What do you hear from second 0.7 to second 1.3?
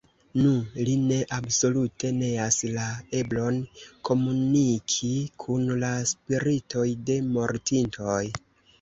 li ne